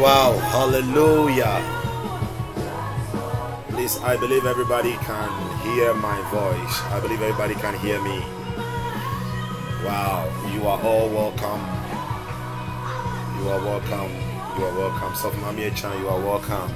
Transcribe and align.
Wow, 0.00 0.38
hallelujah. 0.52 1.86
Please, 3.68 3.98
I 4.02 4.16
believe 4.16 4.46
everybody 4.46 4.92
can 4.94 5.30
hear 5.62 5.94
my 5.94 6.18
voice. 6.30 6.82
I 6.92 7.00
believe 7.00 7.22
everybody 7.22 7.54
can 7.54 7.78
hear 7.80 8.00
me. 8.02 8.20
Wow, 9.84 10.28
you 10.54 10.66
are 10.68 10.80
all 10.82 11.08
welcome. 11.10 11.62
You 13.38 13.48
are 13.50 13.60
welcome. 13.60 14.12
You 14.58 14.66
are 14.66 14.78
welcome. 14.78 15.12
Sofmamia 15.14 15.74
Chan, 15.76 15.98
you 16.00 16.08
are 16.08 16.20
welcome. 16.20 16.72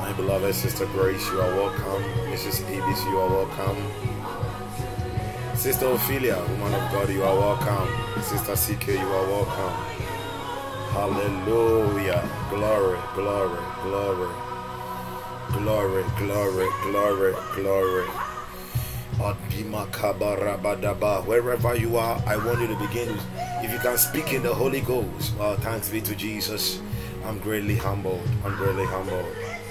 My 0.00 0.12
beloved 0.14 0.54
sister 0.54 0.86
Grace, 0.86 1.24
you 1.32 1.40
are 1.40 1.54
welcome. 1.56 2.02
Mrs. 2.32 2.64
Ibis, 2.66 3.04
you 3.04 3.18
are 3.18 3.28
welcome. 3.30 3.78
Sister 5.56 5.86
Ophelia, 5.86 6.36
woman 6.50 6.74
of 6.74 6.92
God, 6.92 7.10
you 7.10 7.22
are 7.24 7.36
welcome. 7.36 7.88
Sister 8.22 8.56
CK, 8.56 8.88
you 8.88 8.98
are 8.98 9.26
welcome. 9.28 10.01
Hallelujah. 10.92 12.28
Glory, 12.50 12.98
glory, 13.14 13.60
glory. 13.82 14.32
Glory, 15.52 16.04
glory, 16.18 16.68
glory, 16.82 17.34
glory. 17.54 18.06
Wherever 21.26 21.74
you 21.76 21.96
are, 21.96 22.22
I 22.26 22.36
want 22.36 22.60
you 22.60 22.66
to 22.68 22.76
begin. 22.76 23.18
If 23.62 23.72
you 23.72 23.78
can 23.78 23.96
speak 23.96 24.34
in 24.34 24.42
the 24.42 24.54
Holy 24.54 24.82
Ghost, 24.82 25.34
well, 25.38 25.56
thanks 25.56 25.88
be 25.88 26.02
to 26.02 26.14
Jesus. 26.14 26.80
I'm 27.24 27.38
greatly 27.38 27.76
humbled. 27.76 28.22
I'm 28.44 28.54
greatly 28.56 28.84
humbled. 28.84 29.26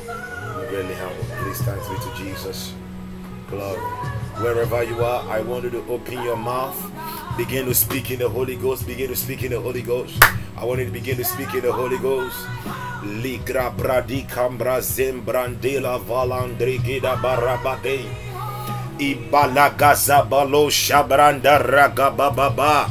I'm 0.09 0.67
greatly 0.69 0.95
humbled. 0.95 1.27
Please, 1.43 1.61
thanks 1.61 1.87
be 1.87 1.95
to 1.95 2.15
Jesus. 2.17 2.73
Glory. 3.49 3.79
Wherever 4.41 4.83
you 4.83 5.03
are, 5.03 5.29
I 5.29 5.41
want 5.41 5.65
you 5.65 5.69
to 5.71 5.85
open 5.87 6.23
your 6.23 6.37
mouth. 6.37 6.77
Begin 7.37 7.65
to 7.67 7.75
speak 7.75 8.09
in 8.11 8.19
the 8.19 8.29
Holy 8.29 8.55
Ghost. 8.55 8.87
Begin 8.87 9.09
to 9.09 9.15
speak 9.15 9.43
in 9.43 9.51
the 9.51 9.59
Holy 9.59 9.83
Ghost. 9.83 10.21
I 10.57 10.65
want 10.65 10.79
you 10.79 10.85
to 10.85 10.91
begin 10.91 11.17
to 11.17 11.23
speak 11.23 11.53
in 11.55 11.61
the 11.61 11.71
Holy 11.71 11.97
Ghost. 11.97 12.35
Ligra 13.03 13.71
bradi 13.75 14.27
cambra 14.29 14.79
zembrandela 14.81 15.99
valandrigida 15.99 17.15
barabade. 17.21 18.05
Ibalagaza 18.99 20.27
balo 20.29 20.69
shabranda 20.69 21.57
ragababa. 21.63 22.89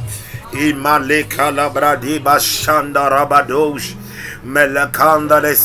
Imaleka 0.51 1.51
labradi 1.51 2.19
bashanda 2.19 3.09
rabadosh. 3.09 3.95
Melakanda 4.43 5.39
le 5.41 5.55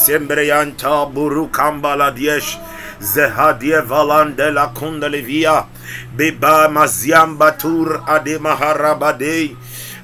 diesh. 2.15 2.59
Zehadie 3.01 3.81
valande 3.83 4.53
la. 4.53 4.73
Biba 6.17 6.69
maziamba 6.69 7.59
tur. 7.59 8.01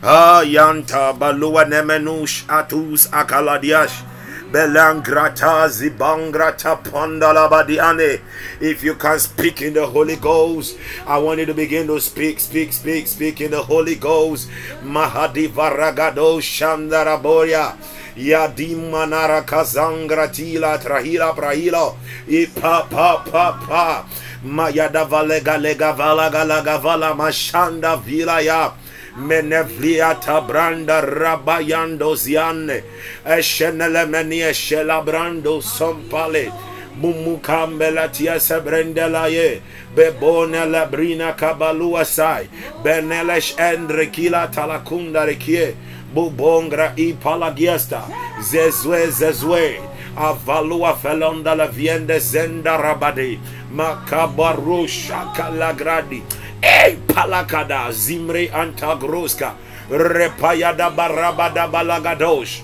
Ayanta 0.03 1.15
balua 1.15 1.63
nemenush 1.63 2.43
atus 2.51 3.07
akaladiash. 3.15 4.03
Belangrata 4.51 5.69
zibangrata 5.71 6.83
pandalabadiane. 6.83 8.21
If 8.61 8.83
you 8.83 8.97
can 8.97 9.21
speak 9.21 9.63
in 9.63 9.75
the 9.75 9.87
Holy 9.87 10.17
Ghost, 10.17 10.77
I 11.07 11.19
want 11.19 11.39
you 11.39 11.47
to 11.47 11.55
begin 11.55 11.87
to 11.87 12.01
speak, 12.01 12.41
speak, 12.41 12.73
speak, 12.73 13.07
speak 13.07 13.41
in 13.41 13.53
the 13.53 13.63
Holy 13.63 13.95
Ghost. 13.95 14.51
Mahadi 14.83 15.47
varagado 15.47 16.43
shandaraboya. 16.43 17.79
Yadimanara 18.19 19.47
kazangratila 19.47 20.83
trahila 20.83 21.33
prahilo. 21.33 21.95
Ipa 22.27 22.91
pa 22.91 23.23
pa 23.23 23.53
pa. 23.55 24.05
Mayada 24.45 25.07
valega 25.07 25.63
lega 25.63 25.97
vala 25.97 26.29
galaga 26.29 26.83
vala 26.83 27.15
mashanda 27.15 27.97
vilaya. 28.03 28.82
Menevliata 29.17 30.41
branda 30.41 31.01
rabayando 31.01 32.15
ziane. 32.17 32.83
Eshenele 33.27 34.07
meni 34.07 34.41
eshelabrando 34.41 35.61
sompale. 35.63 36.53
Mumukambela 37.01 38.09
tia 38.09 38.41
sebrendelaye. 38.41 39.61
Bebone 39.95 40.65
labrina 40.65 41.33
kabalua 41.37 42.05
sai. 42.05 42.49
Benelesh 42.83 43.55
endrekila 43.59 44.49
talakunda 44.49 45.27
rekie. 45.27 45.75
Bubongra 46.15 46.93
i 46.97 47.13
palagiesta. 47.13 48.03
Zezwe 48.41 49.07
zezwe. 49.11 49.81
Avalua 50.17 50.97
felonda 50.97 51.55
la 51.55 51.67
viende 51.67 52.19
zenda 52.19 52.77
rabadi. 52.77 53.39
Makabarusha 53.75 55.33
kalagradi. 55.37 56.23
Ey 56.63 56.97
palakada 57.07 57.91
zimre 57.93 58.49
antagroska. 58.51 59.55
Repayada 59.91 60.91
barabada 60.95 61.67
balagadosh. 61.67 62.63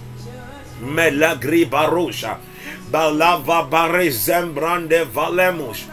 Melagri 0.80 1.68
barusha. 1.68 2.38
Balava 2.90 3.68
bare 3.68 4.10
zembrande 4.10 5.04
valemush. 5.04 5.84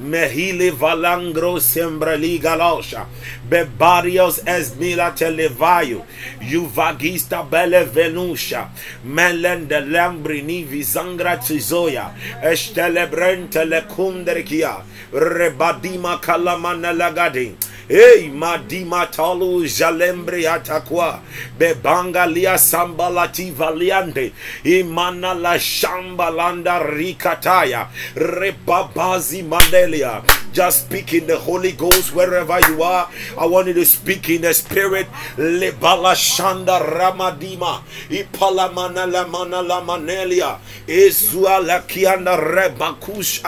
Mehili 0.00 0.70
valangro 0.70 1.60
sembreli 1.60 2.38
galosha. 2.38 3.06
Bebarios 3.52 4.38
es 4.46 4.72
esmila 4.72 5.14
televaio. 5.14 6.06
Juvagista 6.40 7.42
bele 7.42 7.84
venusha. 7.84 8.70
Melende 9.04 9.80
lambrini 9.80 10.64
vizangra 10.64 11.36
tizoya. 11.36 12.14
Estelebrente 12.42 13.64
le 13.66 13.82
kunderkia. 13.82 14.76
Rebadima 15.12 16.18
kalamana 16.18 16.92
lagadi. 16.92 17.54
Ei 17.90 18.30
madima 18.30 19.06
talu 19.06 19.66
jalembre 19.66 20.48
atakwa 20.48 21.20
bebanga 21.58 22.26
lia 22.26 22.58
sambalati 22.58 23.50
valiande 23.50 24.32
imana 24.64 25.34
la 25.34 25.58
shambalanda 25.58 26.78
rikataya 26.78 27.88
rebabazi 28.14 29.42
mandelia 29.42 30.22
just 30.52 30.86
speak 30.86 31.14
in 31.14 31.26
the 31.26 31.38
Holy 31.38 31.72
Ghost 31.72 32.14
wherever 32.14 32.60
you 32.68 32.82
are. 32.82 33.08
I 33.38 33.46
want 33.46 33.68
you 33.68 33.74
to 33.74 33.84
speak 33.84 34.28
in 34.28 34.42
the 34.42 34.54
Spirit. 34.54 35.06
Lebala 35.36 36.14
shanda 36.14 36.78
ramadima. 36.80 37.82
Ipalamana 38.10 39.10
la 39.10 39.26
mana 39.26 39.62
la 39.62 39.80
manelia. 39.80 40.58
Izua 40.86 41.64
la 41.64 41.80
kianda 41.80 42.36
rebakush 42.36 43.40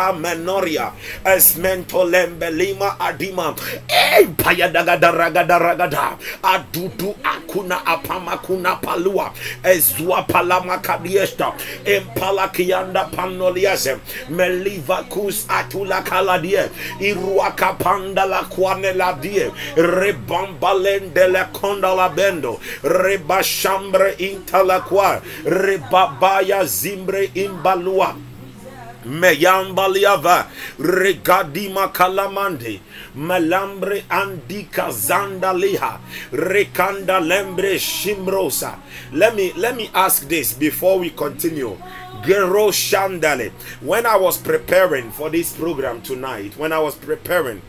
esmento 1.24 2.04
lembelima 2.04 2.98
adima. 2.98 3.54
Ei 3.88 4.26
payadagadaragadaragadara 4.26 6.18
adudu 6.42 7.14
akuna 7.22 7.86
apama 7.86 8.38
kuna 8.38 8.76
palua. 8.76 9.32
Ezua 9.62 10.22
palama 10.22 10.78
kadiesta 10.78 11.52
impala 11.84 12.48
kianda 12.48 13.10
meliva 14.28 15.02
kus 15.08 15.46
atula 15.48 16.02
kaladie 16.02 16.68
iruaka 17.00 17.72
panda 17.78 18.26
la 18.26 18.42
kwane 18.44 18.92
la 18.92 19.12
die. 19.12 19.50
Rebambalende 19.76 21.28
la 21.28 21.44
konda 21.44 21.94
la 21.94 22.08
bendo. 22.08 22.60
Rebashambre 22.82 24.14
intala 24.18 24.80
kwa. 24.80 25.20
Rebabaya 25.44 26.64
zimbre 26.64 27.30
imbalua. 27.34 28.14
Meyambaliava 29.04 30.46
regadima 30.80 31.88
kalamande. 31.88 32.80
Malambre 33.14 34.04
andika 34.08 34.90
zandaliha 34.90 35.98
rekanda 36.32 37.20
lembre 37.20 37.78
shimbrosa. 37.78 38.78
Let 39.12 39.34
me 39.36 39.52
let 39.56 39.76
me 39.76 39.90
ask 39.94 40.26
this 40.28 40.54
before 40.54 40.98
we 40.98 41.10
continue 41.10 41.76
Gero 42.26 42.68
Shandale. 42.70 43.50
When 43.82 44.06
I 44.06 44.16
was 44.16 44.38
preparing 44.38 45.10
for 45.10 45.28
this 45.28 45.54
program 45.54 46.00
tonight, 46.00 46.56
when 46.56 46.72
I 46.72 46.78
was 46.78 46.94
preparing, 46.94 47.60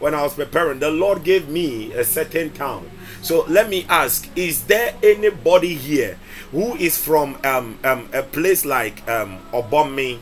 when 0.00 0.14
I 0.14 0.22
was 0.22 0.34
preparing, 0.34 0.80
the 0.80 0.90
Lord 0.90 1.22
gave 1.22 1.48
me 1.48 1.92
a 1.92 2.02
certain 2.02 2.50
town. 2.50 2.90
So 3.22 3.44
let 3.48 3.68
me 3.68 3.86
ask: 3.88 4.28
Is 4.34 4.64
there 4.64 4.94
anybody 5.02 5.74
here 5.74 6.18
who 6.50 6.74
is 6.74 6.98
from 6.98 7.38
um, 7.44 7.78
um, 7.84 8.08
a 8.12 8.22
place 8.22 8.64
like 8.64 9.08
um, 9.08 9.38
Obomi, 9.52 10.18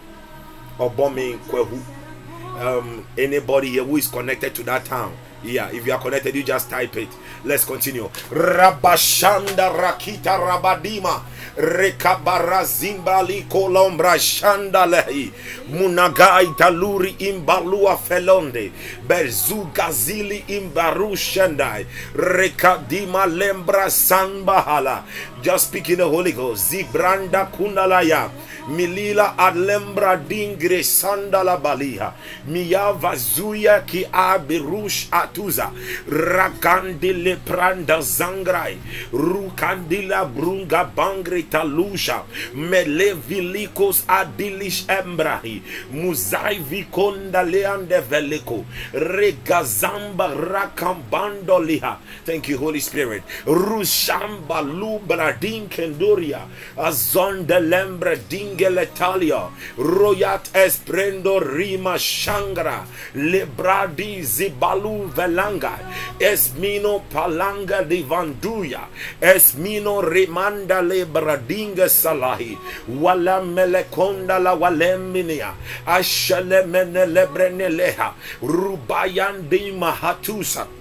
Obomi 0.79 1.39
Kwehu? 1.49 1.81
Um, 2.61 3.07
anybody 3.17 3.71
here 3.71 3.85
who 3.85 3.97
is 3.97 4.09
connected 4.09 4.55
to 4.57 4.63
that 4.65 4.85
town? 4.85 5.17
Yeah, 5.43 5.71
if 5.71 5.87
you 5.87 5.93
are 5.93 6.01
connected, 6.01 6.35
you 6.35 6.43
just 6.43 6.69
type 6.69 6.97
it. 6.97 7.09
Let's 7.45 7.65
continue. 7.65 8.09
Rabashanda 8.31 9.71
Rakita 9.75 10.39
Rabadima. 10.39 11.23
Rekabara 11.59 12.63
Zimbali 12.63 13.43
Kolombra 13.49 14.15
Shandalehi 14.15 15.33
Munagai 15.71 16.55
Taluri 16.55 17.19
Imbalua 17.19 17.99
Felonde 17.99 18.71
Bezugazili 19.05 20.45
Imbaru 20.47 21.17
Shandai 21.19 21.85
Rekadima 22.15 23.27
Lembra 23.27 23.91
Sanbahala 23.91 25.03
Just 25.43 25.69
speak 25.69 25.91
in 25.91 25.99
the 25.99 26.09
Holy 26.09 26.33
Ghost. 26.33 26.73
Zibranda 26.73 27.51
Kundalaya. 27.51 28.31
Milila 28.69 29.35
adlembra 29.37 30.17
dingre 30.29 30.83
sandala 30.85 31.57
baliha. 31.57 32.13
Mia 32.47 32.93
vazuya 32.93 33.87
ki 33.87 34.05
abirush 34.13 35.09
atuza. 35.11 35.71
Rakandile 36.07 37.37
pranda 37.47 38.01
zangrai. 38.03 38.77
Rukandila 39.13 40.27
brunga 40.27 40.85
bangre 40.85 41.45
talusha. 41.49 42.25
Mele 42.55 43.15
vilikos 43.15 44.05
adilish 44.07 44.85
embrahi. 44.89 45.63
Muzai 45.93 46.59
vikonda 46.59 47.43
leande 47.43 48.01
veliko. 48.01 48.65
Regazamba 48.93 50.29
rakambando 50.35 51.59
liha. 51.65 51.97
Thank 52.27 52.49
you, 52.49 52.59
Holy 52.59 52.81
Spirit. 52.81 53.23
Rushamba 53.47 54.61
lubra 54.61 55.28
dinkenduria. 55.33 56.45
Azonde 56.77 57.61
lembra 57.61 58.15
ding 58.29 58.59
Ingeletalia, 58.59 59.51
Royat 59.77 60.51
Esprendo 60.55 61.39
Rima 61.39 61.95
Shangra, 61.99 62.85
Lebradi 63.15 64.23
Zibalu 64.23 65.11
Velanga, 65.15 65.79
Esmino 66.19 67.03
Palanga 67.13 67.87
di 67.87 68.03
Vanduya, 68.03 68.89
Esmino 69.21 70.01
Remanda 70.03 70.81
Lebradinga 70.83 71.89
Salahi, 71.89 72.57
Wala 72.89 73.41
Melekonda 73.41 74.43
la 74.43 74.57
Waleminia, 74.57 75.55
Ashalemene 75.87 77.07
Lebreneleha, 77.07 78.15
Rubayandi 78.43 79.71
Mahatusa. 79.77 80.78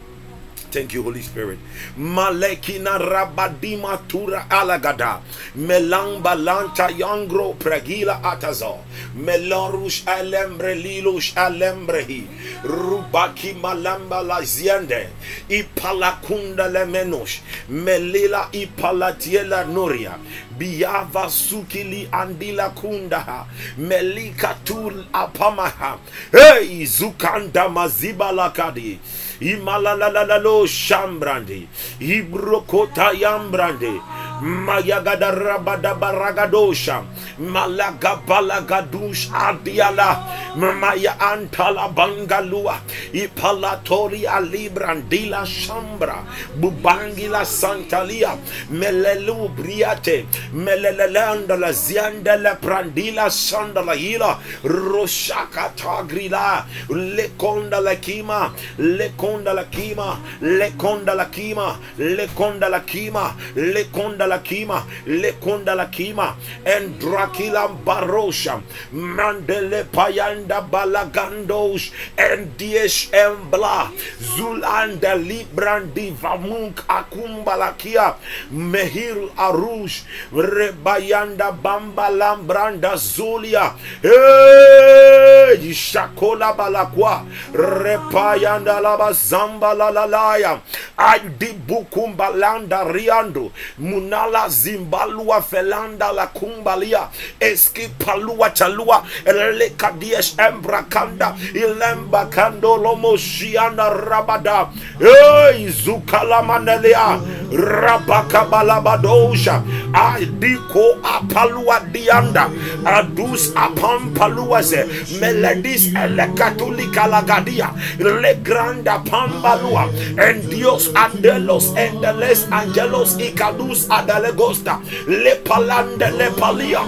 Thank 0.70 0.94
you, 0.94 1.04
Holy 1.04 1.22
Spirit. 1.22 1.60
Malekina 1.98 2.98
rabadima 3.00 3.98
tura 4.08 4.46
alagada. 4.50 5.22
Melang 5.56 6.22
balanta 6.22 6.90
yangro 6.90 7.56
pregila 7.58 8.22
atazo. 8.22 8.80
Melorush 9.16 10.04
alembre 10.06 10.76
lilush 10.76 11.34
alembrehi. 11.36 12.28
Rubaki 12.64 13.54
malamba 13.54 14.22
la 14.22 14.42
ziende. 14.42 15.08
Ipalakunda 15.50 16.68
lemenosh. 16.68 17.40
Melila 17.70 18.50
ipalatiela 18.52 19.66
noria. 19.66 20.20
Biava 20.58 21.30
sukili 21.30 22.10
andila 22.12 22.70
kundaha. 22.70 23.46
Melika 23.78 24.56
tul 24.66 25.06
apamaha. 25.14 25.98
Hey, 26.32 26.86
zukanda 26.86 27.70
maziba 27.70 28.32
lakadi 28.32 29.00
imalalalalo 29.42 30.66
shambrandi 30.68 31.68
ibrokota 32.00 33.12
yambrandi 33.14 33.94
mayagadarabadabaragadosha 34.42 37.04
malagabalagadush 37.40 39.30
adiala. 39.34 40.24
Maya 40.58 41.20
antala 41.20 41.88
bangalua 41.94 42.80
ipalatoria 43.14 44.40
librandila 44.42 45.46
shambra. 45.46 46.24
Bubangila 46.60 47.46
santalia. 47.46 48.38
Melelubriate 48.72 50.26
melelelendala 50.54 51.72
ziandele 51.72 52.56
prandila 52.60 53.30
sandala 53.30 53.94
hila. 53.94 54.40
Roshakatagrila. 54.64 56.66
Lekonda 56.90 57.80
lakima 57.80 58.52
lekonda 58.80 59.54
lakima 59.54 60.18
lekonda 60.42 61.14
lakima 61.16 61.78
lekonda 62.00 62.70
lakima 62.70 63.34
lekonda 63.56 64.27
lakima 64.28 64.84
lekonda 65.08 65.76
lakima 65.76 66.36
endrakila 66.66 67.68
barosha 67.68 68.62
mandele 68.92 69.84
payanda 69.84 70.62
balagandos 70.62 71.92
endiesh 72.18 73.10
embla 73.14 73.92
zulanda 74.36 75.16
librandi 75.16 76.12
vamunk 76.22 76.84
akumbalakia 76.88 78.16
mehir 78.52 79.18
arush 79.38 80.04
rebayanda 80.34 81.52
bamba 81.52 82.10
lambranda 82.10 82.96
zulia 82.96 83.74
hey 84.02 85.74
shakola 85.74 86.54
balakwa 86.54 87.26
repayanda 87.54 88.80
laba 88.82 89.14
zamba 89.14 89.74
lalalaya 89.74 90.60
adibukumbalanda 90.98 92.84
riando 92.94 93.52
muna 93.80 94.17
riando 94.18 94.50
zimbalua 94.50 95.42
felanda 95.42 96.12
la 96.12 96.28
kumbalia. 96.28 97.10
Eski 97.40 97.88
palua 98.00 98.50
chalua. 98.50 99.04
Elekadiesh 99.26 100.34
embrakanda 100.40 101.36
ilemba 101.54 102.26
kando 102.26 102.78
lomo 102.78 103.18
shiana 103.18 103.90
rabada. 103.90 104.70
Ei 105.00 105.70
zukala 105.70 106.42
manelia 106.42 107.20
rabaka 107.52 108.46
balabadosha 108.46 109.62
adiko 109.94 110.98
apalua 111.04 111.80
dianda. 111.92 112.50
Adus 112.86 113.52
apampaluaze 113.56 114.86
meledis 115.20 115.94
elekatulika 115.96 117.08
lagadia 117.08 117.70
le 118.00 118.34
granda 118.44 119.00
pambalua. 119.10 119.90
En 120.18 120.42
Dios 120.50 120.90
andelos 120.96 121.74
endeles 121.76 122.48
angelos 122.52 123.16
icadus 123.20 123.86
adalegosta 123.90 124.07
radalegosta 124.08 124.80
lepalande 125.08 126.06
lepalia 126.18 126.80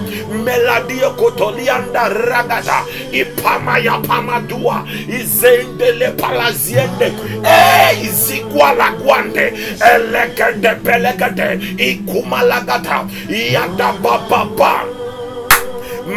meladio 0.44 1.10
kotolianda 1.10 2.08
ragata 2.08 2.84
ipama 3.12 3.78
ya 3.78 3.92
pamadua 3.98 4.86
izende 5.20 5.92
lepalaziende 5.92 7.12
e 7.44 8.00
izikwa 8.04 8.72
la 8.72 8.90
gwande. 8.90 9.52
Elekede 9.94 10.74
pelekede. 10.74 11.60
Ikumalagata 11.78 13.04
yadabababa 13.52 14.84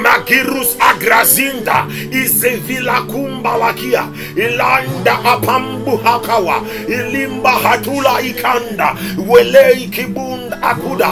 magirus 0.04 0.76
agrazinda. 0.80 1.86
Izevila 2.12 3.02
kumba 3.02 3.54
wakia. 3.58 4.08
Ilanda 4.36 5.20
apambu 5.26 5.98
hakawa. 5.98 6.62
Ilimba 6.88 7.52
hatula 7.52 8.22
ikanda. 8.22 8.96
Wele 9.28 9.72
ikibunda. 9.74 10.53
Akuda 10.72 11.12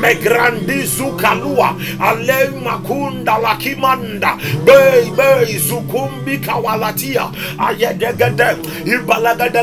megrandi 0.00 0.82
zukalua 0.96 1.74
ale 2.00 2.50
makunda 2.64 3.38
lakimanda 3.38 4.36
bei 4.64 5.10
bei 5.16 5.58
zukumbi 5.58 6.38
kawalatia 6.38 7.30
ayedegede 7.58 8.56
ibalagada 8.84 9.60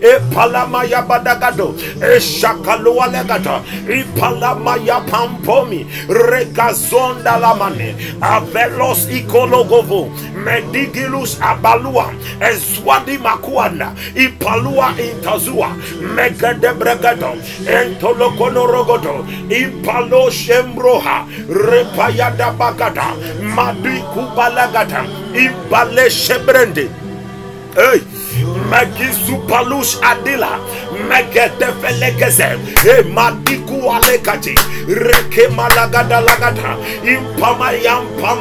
Epalamaya 0.00 1.02
badagado, 1.02 1.74
Eshakalua 2.00 3.06
legata, 3.06 3.62
Ipalamaya 3.88 5.00
pampomi, 5.08 5.86
Regazonda 6.08 7.38
lamane, 7.38 7.94
Avelos 8.20 9.08
ikologovo, 9.10 10.10
Medigilus 10.44 11.38
abalua, 11.40 12.12
Eswadi 12.40 13.18
makuanda, 13.18 13.92
Ipalua 14.14 14.92
intazua, 14.98 15.70
Megadebregado, 16.14 17.36
Entolokonorogodo, 17.66 19.24
Ipalo 19.50 20.30
shembroha, 20.30 21.26
Repayada 21.48 22.50
bagada, 22.52 23.14
Madikubalagata, 23.54 25.04
Ibale 25.34 26.10
shebrende. 26.10 26.88
Hey! 27.74 28.00
megizupalush 28.70 29.96
adila 30.02 30.58
megedevelegeze 31.08 32.48
emadikualekati 32.98 34.54
rekemalagadalagada 34.88 36.76
impamayampa 37.04 38.36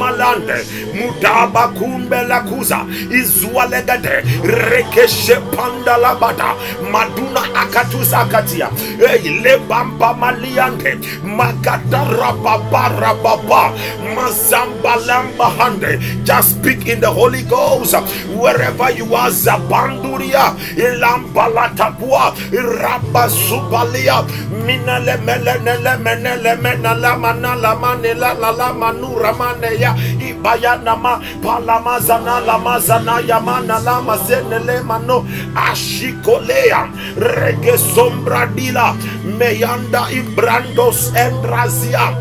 mudaba 0.95 1.67
kumbelakuza 1.67 2.85
izualegede 3.11 4.23
rekeshepandalabada 4.43 6.53
maduna 6.91 7.41
akatusakatia 7.55 8.69
eilebambamaliande 9.13 10.97
magadarababarababa 11.37 13.71
mazambalambahande 14.15 15.99
just 16.23 16.49
speak 16.55 16.87
in 16.87 16.99
the 17.01 17.07
holy 17.07 17.41
ghost. 17.43 17.95
Wherever 18.35 18.89
you 18.91 19.15
are 19.15 19.31
zabandu 19.31 20.14
ilamba 20.23 21.47
latakua 21.47 22.33
Rabba 22.51 23.29
Subalia, 23.29 24.23
Minale 24.65 25.17
Melenele 25.17 25.97
Menele 25.97 26.55
Menala 26.57 27.15
Manala 27.17 27.75
Manela 27.75 28.33
La 28.39 28.73
Manu 28.73 29.15
Ramaneya, 29.19 29.95
Ibayanama, 30.19 31.21
Palamazana 31.41 32.41
Lamazana 32.45 33.21
Yamana 33.21 33.83
Lama 33.83 34.17
Zenele 34.17 34.83
Mano, 34.83 35.21
Ashikolea, 35.55 36.89
Rege 37.17 37.77
Sombradila, 37.77 38.95
Meyanda 39.37 40.07
Ibrandos 40.11 41.11
Endrazia, 41.15 42.13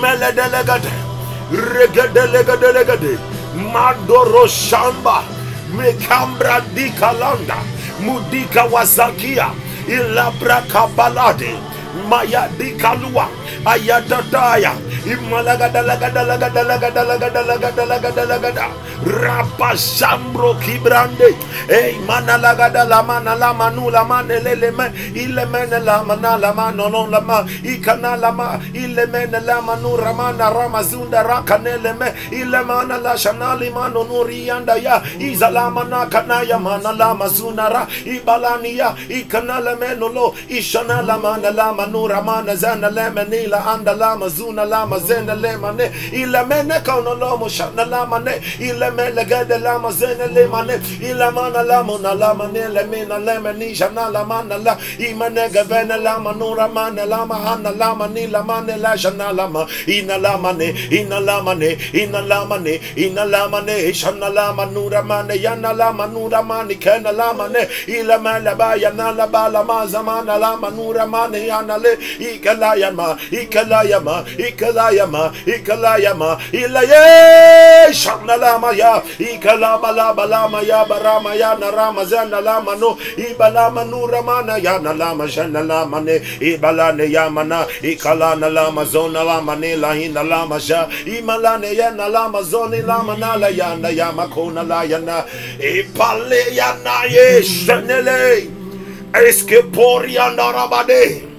Meledelegade, 0.00 0.90
Regadelegade, 1.52 3.18
Mandoro 3.72 4.44
Shamba, 4.46 5.22
Mekambra 5.76 6.60
Dikalanda, 6.74 7.56
Mudika 8.00 8.64
Wazakia, 8.70 9.50
Ilabra 9.86 10.62
Kabalade, 10.68 11.58
Maya 12.08 12.48
Dikalua, 12.58 13.28
Ayatadaya, 13.64 14.72
Rabasambro 19.06 20.54
kibrande. 20.60 21.34
Ei 21.68 21.98
mana 22.06 22.36
lagada 22.36 22.84
lama 22.84 23.20
na 23.20 23.34
lama 23.34 23.70
nu 23.70 23.90
lama 23.90 24.22
nelele 24.22 24.70
me 24.76 24.90
ile 25.14 25.44
mene 25.46 25.78
lama 25.80 26.16
na 26.16 26.36
lama 26.36 26.70
no 26.72 26.88
no 26.88 27.06
lama 27.06 27.46
ikana 27.64 28.16
lama 28.20 28.60
ile 28.74 29.06
mene 29.06 29.40
lama 29.40 29.76
nu 29.76 29.96
rama 29.96 30.32
na 30.32 30.50
rama 30.50 30.82
zunda 30.82 31.22
raka 31.22 31.58
nele 31.58 31.92
me 31.98 32.12
ile 32.32 32.60
mana 32.64 32.98
la 32.98 33.16
shana 33.16 33.54
lima 33.58 33.88
no 33.88 34.04
ya 34.76 35.02
iza 35.18 35.50
lama 35.50 35.84
na 35.84 36.06
kana 36.06 36.42
mana 36.58 36.92
lama 36.92 37.28
zuna 37.28 37.68
ra 37.68 37.86
ibalani 38.04 38.76
ya 38.78 38.94
ikana 39.08 39.60
lame 39.60 39.94
no 39.98 40.08
lo 40.08 40.34
ishana 40.48 41.02
lama 41.02 41.36
na 41.38 41.50
lama 41.50 41.86
nu 41.86 42.06
rama 42.08 42.42
na 42.42 42.54
zana 42.54 42.90
leme 42.90 43.24
nila 43.30 43.64
anda 43.66 43.92
lama 43.94 44.28
zuna 44.28 44.64
lama 44.64 44.89
mazena 44.90 45.34
le 45.34 45.56
mane, 45.56 45.86
Ilemene 46.12 46.76
kono 46.84 47.14
lomo 47.14 47.48
shana 47.48 47.84
la 47.92 48.04
mane, 48.06 48.34
Ilemene 48.58 49.24
gede 49.30 49.58
la 49.58 49.78
mazena 49.78 50.26
le 50.26 50.46
mane, 50.46 50.74
Ilemana 51.00 51.62
la 51.70 51.82
mona 51.82 52.12
la 52.14 52.34
mane 52.34 52.68
le 52.74 52.84
mina 52.90 53.18
le 53.18 53.38
meni 53.38 53.74
shana 53.74 54.10
la 54.12 54.24
mana 54.24 54.56
la, 54.58 54.76
Imane 54.98 55.44
gavene 55.54 55.96
la 56.02 56.18
manura 56.18 56.66
mane 56.68 57.04
la 57.06 57.24
mahana 57.26 57.70
la 57.80 57.94
mani 57.94 58.26
la 58.26 58.42
mane 58.42 58.76
la 58.78 58.92
shana 58.96 59.32
la 59.38 59.46
ma, 59.48 59.66
Ina 59.86 60.16
la 60.18 60.36
mane, 60.36 60.68
Ina 60.90 61.20
la 61.20 61.42
mane, 61.42 61.70
Ina 61.94 62.20
la 62.30 62.44
mane, 62.44 62.74
Ina 62.96 63.24
la 63.24 63.48
mane, 63.48 63.92
Shana 64.00 64.28
la 64.36 64.52
manura 64.52 65.02
mane, 65.02 65.34
Yana 65.44 65.72
la 65.76 65.92
manura 65.92 66.42
mane, 66.42 66.74
Kena 66.84 67.12
la 67.12 67.32
mane, 67.32 67.62
Ilemene 67.86 68.54
ba 68.56 68.74
yana 68.76 69.12
la 69.16 69.26
ba 69.26 69.48
la 69.48 69.62
ma 69.62 69.86
zamana 69.86 70.38
la 70.38 70.56
manura 70.56 71.06
mane 71.06 71.38
yana 71.46 71.76
le, 71.78 71.96
Ikala 72.18 72.74
yama, 72.76 73.16
Ikala 73.30 73.80
yama, 73.88 74.24
Ikala 74.38 74.79
ikalayama 74.80 75.32
ikalayama 75.46 76.38
ilaye 76.52 77.92
şanalama 77.94 78.72
ya 78.72 79.02
ikalama 79.18 79.96
lama 79.96 80.30
lama 80.30 80.62
ya 80.62 80.88
barama 80.88 81.34
ya 81.34 81.54
narama 81.54 82.04
zanalama 82.04 82.74
no 82.76 82.98
ibalama 83.16 83.84
nuramana 83.84 84.58
ya 84.58 84.78
nalama 84.78 85.28
şanalama 85.28 86.00
ne 86.00 86.22
ibalane 86.40 87.04
yamana 87.04 87.66
ikalana 87.82 88.54
lama 88.54 88.84
zonalama 88.84 89.56
ne 89.56 89.76
lahina 89.80 90.22
lama 90.28 90.60
şa 90.60 90.88
imalane 91.06 91.74
ya 91.74 91.90
nalama 91.90 92.42
zoni 92.42 92.82
lama 92.82 93.16
nala 93.16 93.48
ya 93.48 93.76
na 93.76 93.88
yama 93.90 94.30
kona 94.30 94.62
la 94.68 94.84
ya 94.84 94.98
na 94.98 95.24
ibale 95.58 96.54
ya 96.54 96.76
na 96.84 97.04
ye 97.04 97.42
şanele 97.42 98.44
eske 99.14 99.60
porian 99.74 100.36
arabade 100.38 101.30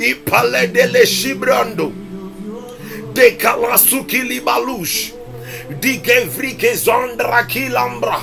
ipale 0.00 0.74
dele 0.74 1.06
şibrando 1.06 1.99
de 3.20 3.36
kalasuki 3.36 4.22
libalush, 4.24 5.12
de 5.80 6.00
que 6.56 6.74
zondra 6.74 7.46
kilambra. 7.46 8.18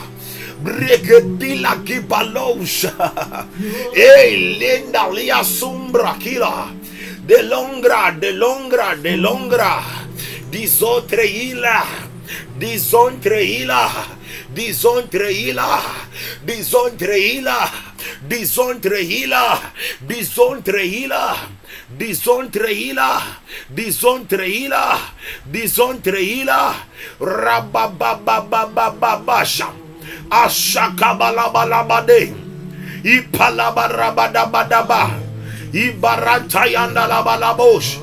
Bregedila 0.64 1.84
que 1.86 2.00
baloucha, 2.02 2.92
ei 3.94 4.58
lenda 4.60 5.08
lia 5.08 5.44
sombraquila 5.44 6.74
sombra 6.74 7.28
de 7.28 7.44
longra, 7.44 8.12
de 8.20 8.32
longra, 8.32 8.96
de 8.96 9.18
longra, 9.18 9.84
desotre 10.50 11.28
ila 11.28 11.86
desontre 12.58 13.44
ila 13.44 13.82
desontre 14.56 15.32
ila 15.32 15.80
desontre 16.44 17.20
ila 17.20 17.60
desontre 18.28 19.02
ila, 19.02 19.74
desontre 20.02 20.84
ila. 20.86 21.57
dizontrehila 21.96 23.24
dizontrehila 23.72 25.00
dizontrehila. 25.48 26.76
Rababababababasha. 27.20 29.68
Ashakabalabalabade. 30.30 32.34
Ipalabarabadabadaba 33.04 35.10
ibarantayandalabalabosh. 35.72 37.98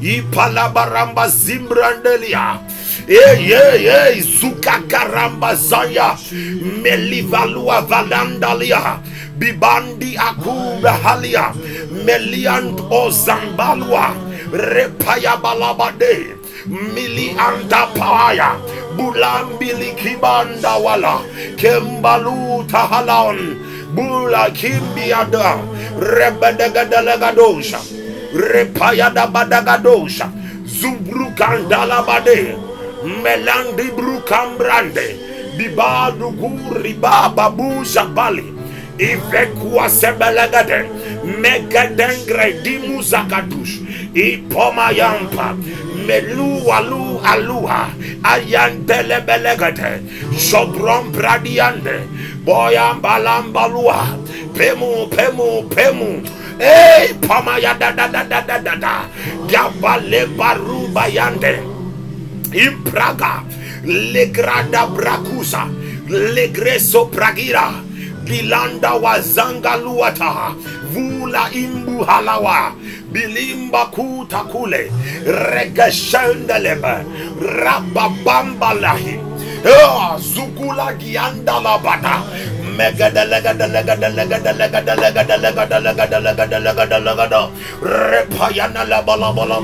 Ipalabaramba 0.00 1.28
zimbrandelia 1.28 2.58
eyeyey 3.08 4.20
zukakaramba 4.22 5.54
zaya 5.56 6.16
melivalua 6.82 7.80
valandalia 7.82 8.98
bibandi 9.38 10.18
akubra 10.18 10.92
halia 10.92 11.54
meliant 12.04 12.80
o 12.90 13.10
repaya 14.52 15.36
balabade. 15.36 16.34
Mili 16.66 17.36
anta 17.38 17.86
paya. 17.94 18.56
Bulambili 18.96 19.92
kibanda 19.94 20.76
wala. 20.76 21.20
Kembalu 21.56 22.64
tahalon 22.68 23.56
bula 23.94 24.50
kimbiada 24.50 25.58
rebedegedelegadosha 25.96 27.78
repayadabadagadosha 28.34 30.30
zubrukandalabade 30.66 32.56
melandi 33.22 33.90
brukambrande. 33.96 35.16
Bibaduguribababusha 35.58 38.04
bali 38.14 38.57
ivekua 38.98 39.88
sebelegade 39.90 40.84
megadengre 41.42 42.52
dimuzakadush 42.62 43.78
ipoma 44.14 44.90
yampa 44.90 45.54
melu 46.06 46.66
walu 46.66 47.20
alua 47.24 47.88
ayandele 48.22 49.20
belegate 49.26 50.02
jobron 50.34 51.12
bradiande 51.12 52.00
boyambalambalua 52.44 54.18
pemu 54.54 55.06
pemu 55.06 55.62
pemu 55.74 56.22
Hey, 56.58 57.14
pamaya 57.22 57.70
da 57.78 57.92
da 57.94 58.08
da 58.10 58.24
da 58.26 58.40
da 58.42 58.58
da 58.58 58.74
da. 58.74 59.06
Gabale 59.46 60.26
baruba 60.34 61.06
yande. 61.06 61.62
Impraga. 62.50 63.46
Legrada 63.86 64.90
brakusa. 64.90 65.70
Legreso 66.10 67.06
pragira. 67.14 67.78
Bilanda 68.28 68.94
wazanga 68.94 69.76
luata. 69.76 70.54
Vula 70.92 71.50
imbu 71.52 72.04
halawa. 72.04 72.72
Bilimba 73.12 73.86
kuta 73.86 74.38
kule. 74.44 74.92
Regeshendelebe. 75.26 76.94
Rababamba 77.40 78.74
lahi. 78.74 79.18
Ah, 79.66 80.16
zukula 80.18 80.92
gianda 80.94 81.58
labata 81.60 82.22
repayana 87.82 88.84
la 88.84 89.02
bala 89.02 89.32
bala 89.32 89.56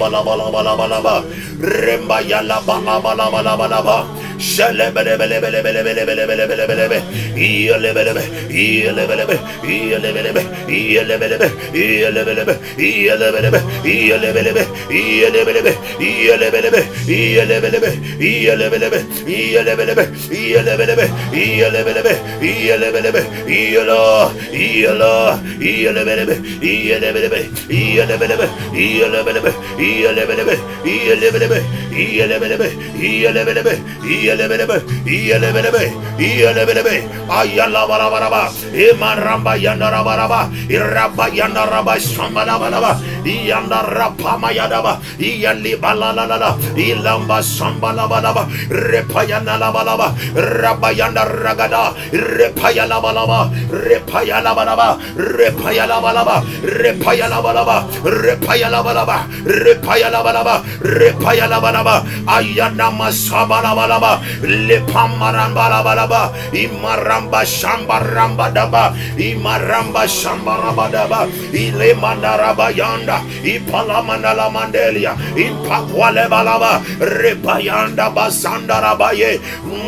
Yellow, 34.25 34.34
yelebelebe, 34.35 34.83
yelebelebe, 35.07 35.85
yelebelebe, 36.19 36.95
ayala 37.31 37.87
baraba, 37.87 38.51
iman 38.75 39.19
ramba 39.19 39.57
yanara 39.57 40.03
baraba, 40.05 40.51
iraba 40.69 41.29
yanara 41.29 41.71
baraba, 41.87 41.99
şamala 42.01 42.59
baraba, 42.61 42.99
yanda 43.25 43.83
rapama 43.83 44.53
yadaba 44.53 45.01
yelli 45.19 45.77
balalala 45.77 46.57
ilamba 46.77 47.43
sambalabalaba 47.43 48.49
repayana 48.69 49.57
labalaba 49.59 50.15
rabayana 50.35 51.25
ragada 51.25 51.95
repayana 52.13 53.01
balaba 53.01 53.51
repayana 53.71 54.53
balaba 54.55 54.89
repayana 55.17 55.97
balaba 56.05 56.37
repayana 56.63 57.39
balaba 57.43 57.77
repayana 58.05 58.79
balaba 58.83 59.17
repayana 59.45 60.21
balaba 60.23 60.55
repayana 60.83 61.59
balaba 61.61 61.95
ayana 62.29 62.91
masabala 62.91 63.73
balaba 63.75 64.21
lepamaran 64.43 65.55
balabalaba 65.55 66.33
imaramba 66.53 67.45
şambaramba 67.45 68.51
daba 68.55 68.95
imaramba 69.19 70.09
şambaramba 70.09 70.87
daba 70.93 71.21
ile 71.53 71.95
mandaraba 71.95 72.71
yanda 72.71 73.14
ipalamanda 73.43 74.35
la 74.35 74.47
mandelia, 74.51 75.19
impakwale 75.35 76.31
balaba, 76.31 76.79
repayanda 77.03 78.11
basanda 78.15 78.81
rabaye, 78.81 79.41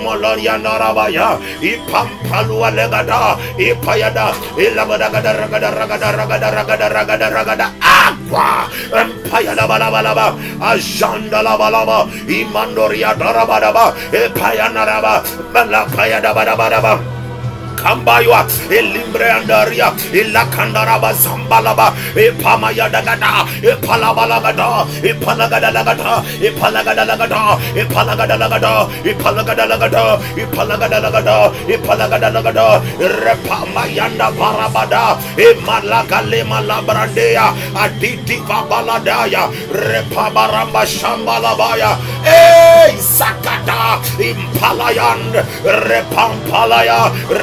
moloria 0.02 0.58
narabaya, 0.58 1.38
ipampalua 1.62 2.70
lega 2.74 2.96
ragada 2.96 3.36
ipayada 3.60 4.32
ilabada 4.56 5.08
gada 5.12 5.32
ragada 5.36 5.70
ragada 5.70 6.08
ragada 6.16 6.48
ragada 6.50 6.86
ragada 6.88 7.28
ragada 7.30 7.66
aqua 7.80 8.68
empayada 8.92 9.64
balabalaba 9.68 10.32
ajanda 10.60 11.42
labalaba 11.44 12.08
imandoria 12.28 13.12
darabadaba 13.14 13.92
ipayana 14.12 14.84
raba 14.88 15.14
malapayada 15.52 16.32
badabadaba 16.32 17.15
kambaywa 17.86 18.40
elimbre 18.78 19.26
andaria 19.30 19.88
ilakandaraba 20.20 21.10
zambalaba 21.24 21.86
epamayadagada 22.24 23.30
epalabalagada 23.72 24.68
epalagadalagada 25.10 26.14
epalagadalagada 26.48 27.42
epalagadalagada 27.82 28.72
epalagadalagada 29.12 30.04
epalagadalagada 30.44 31.36
epalagadalagada 31.74 32.66
repamayanda 33.22 34.28
barabada 34.40 35.04
emalagalemalabrandea 35.46 37.46
aditivabaladaya 37.84 39.42
repabaramba 39.86 40.82
shambalabaya 40.96 41.92
e 42.26 42.28
sakada 42.98 43.80
impalayan 44.18 45.22
repampalaya 45.86 47.00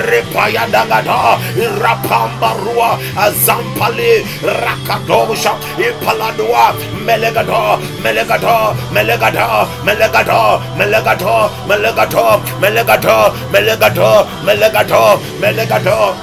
repa 0.10 0.33
repaya 0.34 0.66
dagada 0.66 1.38
rapambarua 1.78 2.98
azampale 3.16 4.26
rakadosha 4.42 5.54
ipaladua 5.78 6.74
melegado 7.06 7.78
melegado 8.02 8.74
melegado 8.92 9.78
melegado 9.86 10.58
melegado 10.76 11.52
melegado 11.70 12.42
melegado 12.60 13.34
melegado 13.54 14.28
melegado 14.44 15.22
melegado. 15.40 16.16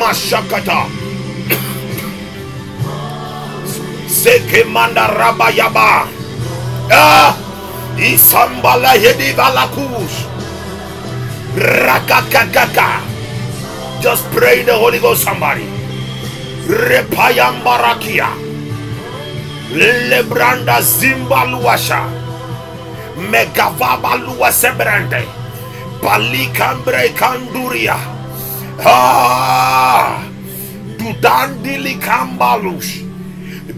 Mashakata. 0.00 0.86
Sekemanda 4.10 5.06
rabayaba. 5.06 6.06
Ah! 6.90 7.34
Isambala 7.96 8.98
hedi 8.98 9.30
valakus. 9.32 10.26
Rakakakaka 11.54 13.15
just 14.06 14.22
pray 14.30 14.62
the 14.62 14.70
Holy 14.70 15.02
Ghost, 15.02 15.26
somebody. 15.26 15.66
Repayam 16.70 17.58
Barakia. 17.66 18.30
Lebranda 19.74 20.78
Zimbaluasha. 20.78 22.06
Megavaba 23.18 24.14
Luasebrande. 24.14 25.26
Balicambre 25.98 27.10
Canduria. 27.18 27.98
Ah. 28.78 30.22
Dudandili 30.94 31.98
Cambalus. 31.98 33.02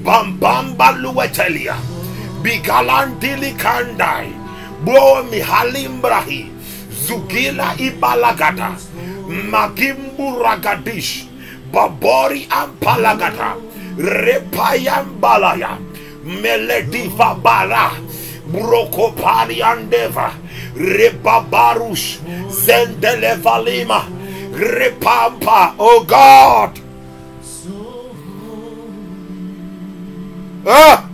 Bambamba 0.04 0.92
Luetelia. 0.92 1.80
Bigalandili 2.44 3.56
Kandai. 3.56 4.28
Bo 4.84 5.24
Mihalimbrahi. 5.24 6.52
Zugila 6.92 7.72
Ibalagata. 7.80 8.76
Magimbu 9.28 10.40
Ragadish, 10.40 11.28
Babori 11.70 12.48
Ampalagata, 12.48 13.60
Repayam 13.96 15.20
Balaya, 15.20 15.76
Melediva 16.24 17.36
Bala, 17.36 17.92
Brokopari 18.48 19.60
Andeva, 19.60 20.32
Rebabarush, 20.74 22.18
Zendelevalima, 22.48 24.08
Repampa, 24.56 25.74
oh 25.78 26.02
God. 26.04 26.80
Ah! 30.66 31.08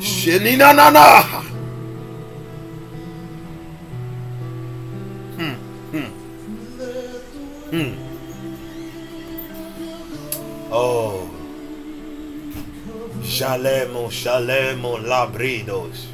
Shenina 0.00 0.72
Hmm. 7.76 7.92
Oh. 10.72 11.28
Shalemo, 13.20 14.08
shalemo, 14.08 14.96
labridos. 15.04 16.06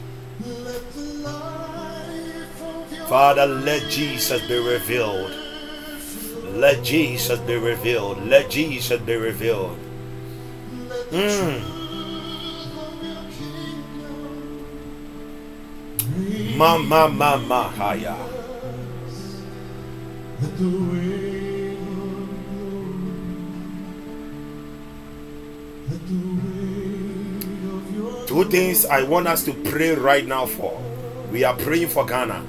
Father, 3.09 3.47
let 3.47 3.89
Jesus 3.89 4.43
be 4.49 4.59
revealed. 4.59 5.31
Let 6.55 6.83
Jesus 6.83 7.39
be 7.39 7.55
revealed. 7.55 8.27
Let 8.27 8.51
Jesus 8.51 9.01
be 9.01 9.15
revealed. 9.15 9.79
Mm. 11.13 11.63
Ma 16.57 16.77
ma 16.79 17.07
ma 17.07 17.37
ma 17.37 17.69
haya. 17.69 18.17
Two 28.33 28.45
things 28.45 28.87
I 28.87 29.03
want 29.03 29.29
us 29.29 29.45
to 29.45 29.53
pray 29.53 29.95
right 29.95 30.27
now 30.27 30.47
for. 30.47 30.81
We 31.31 31.45
are 31.45 31.55
praying 31.55 31.89
for 31.89 32.07
Ghana. 32.07 32.41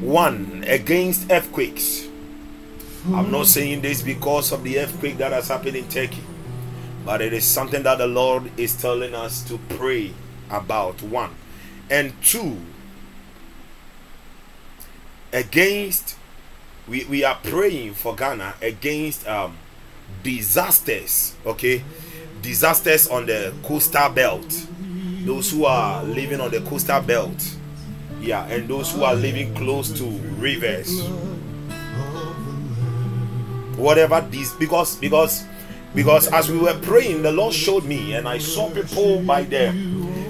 One, 0.00 0.64
against 0.66 1.30
earthquakes. 1.30 2.08
I'm 3.12 3.30
not 3.30 3.44
saying 3.44 3.82
this 3.82 4.00
because 4.00 4.52
of 4.52 4.64
the 4.64 4.78
earthquake 4.78 5.18
that 5.18 5.32
has 5.32 5.48
happened 5.48 5.76
in 5.76 5.86
Turkey, 5.90 6.24
but 7.04 7.20
it 7.20 7.34
is 7.34 7.44
something 7.44 7.82
that 7.82 7.98
the 7.98 8.06
Lord 8.06 8.50
is 8.58 8.74
telling 8.80 9.14
us 9.14 9.46
to 9.48 9.58
pray 9.68 10.14
about. 10.48 11.02
One, 11.02 11.34
and 11.90 12.14
two, 12.22 12.56
against 15.30 16.16
we, 16.88 17.04
we 17.04 17.24
are 17.24 17.38
praying 17.42 17.94
for 17.94 18.14
Ghana 18.14 18.54
against 18.62 19.26
um, 19.26 19.56
disasters, 20.22 21.34
okay? 21.44 21.82
Disasters 22.42 23.08
on 23.08 23.26
the 23.26 23.52
coastal 23.64 24.08
belt. 24.10 24.66
Those 25.24 25.50
who 25.50 25.64
are 25.64 26.04
living 26.04 26.40
on 26.40 26.52
the 26.52 26.60
coastal 26.60 27.00
belt, 27.00 27.56
yeah, 28.20 28.46
and 28.46 28.68
those 28.68 28.92
who 28.92 29.02
are 29.02 29.14
living 29.14 29.52
close 29.54 29.90
to 29.98 30.04
rivers. 30.04 31.02
Whatever 33.76 34.20
this, 34.30 34.54
because 34.54 34.94
because 34.96 35.44
because 35.94 36.28
as 36.28 36.48
we 36.48 36.58
were 36.58 36.78
praying, 36.82 37.22
the 37.22 37.32
Lord 37.32 37.52
showed 37.52 37.84
me, 37.84 38.14
and 38.14 38.28
I 38.28 38.38
saw 38.38 38.70
people 38.70 39.20
by 39.22 39.42
the 39.42 39.72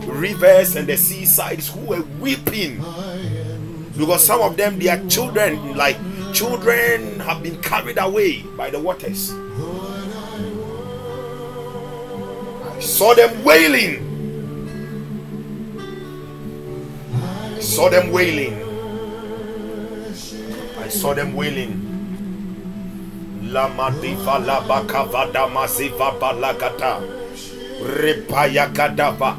rivers 0.06 0.76
and 0.76 0.88
the 0.88 0.96
seasides 0.96 1.68
who 1.68 1.80
were 1.80 2.02
weeping 2.18 2.82
because 3.96 4.24
some 4.24 4.40
of 4.42 4.56
them, 4.56 4.78
their 4.78 5.04
children, 5.08 5.76
like 5.76 5.96
children, 6.37 7.18
have 7.20 7.42
been 7.42 7.57
carried 7.62 7.96
away 7.96 8.42
by 8.59 8.68
the 8.68 8.79
waters. 8.79 9.33
I 12.62 12.79
saw 12.79 13.14
them 13.14 13.42
wailing. 13.42 14.05
I 17.57 17.59
saw 17.61 17.88
them 17.88 18.12
wailing. 18.12 18.53
I 20.79 20.88
saw 20.88 21.14
them 21.14 21.33
wailing. 21.35 21.72
Masiva 25.49 26.12
balagata. 26.20 27.01
Repaya 27.81 28.68
kadava. 28.75 29.37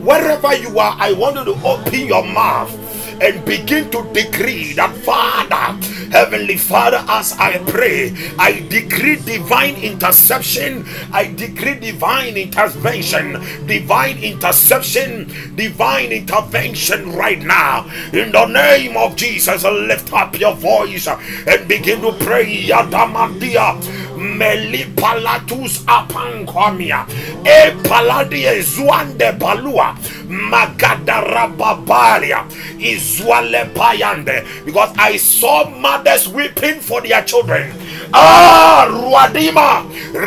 Wherever 0.00 0.54
you 0.56 0.78
are, 0.78 0.96
I 0.98 1.12
want 1.12 1.36
you 1.36 1.44
to 1.44 1.54
open 1.66 2.06
your 2.06 2.24
mouth 2.24 2.87
and 3.20 3.44
begin 3.44 3.90
to 3.90 4.02
decree 4.12 4.72
that 4.74 4.94
Father, 5.02 5.76
Heavenly 6.10 6.56
Father, 6.56 7.04
as 7.08 7.32
I 7.38 7.58
pray, 7.58 8.14
I 8.38 8.64
decree 8.68 9.16
divine 9.16 9.76
interception, 9.76 10.86
I 11.12 11.32
decree 11.32 11.78
divine 11.80 12.36
intervention, 12.36 13.40
divine 13.66 14.18
interception, 14.18 15.28
divine 15.56 16.12
intervention 16.12 17.12
right 17.12 17.40
now. 17.42 17.86
In 18.12 18.32
the 18.32 18.46
name 18.46 18.96
of 18.96 19.16
Jesus, 19.16 19.64
lift 19.64 20.12
up 20.12 20.38
your 20.38 20.54
voice 20.54 21.06
and 21.08 21.68
begin 21.68 22.00
to 22.02 22.12
pray. 22.24 22.68
Yadamandia 22.68 23.76
melipalatus 24.18 25.82
apankwamia 25.86 27.06
e 27.44 27.70
paladi 27.88 28.28
paladie 28.28 28.62
zuande 28.62 29.32
balua. 29.32 29.96
Magadara 30.28 31.48
magadarababalia 31.48 32.44
izwale 32.78 33.64
payande. 33.74 34.44
Because 34.64 34.90
I 34.98 35.16
saw 35.16 35.70
mothers 35.70 36.28
weeping 36.28 36.80
for 36.80 37.00
their 37.00 37.22
children 37.24 37.72
ah 38.12 38.86
rwadima 38.90 39.82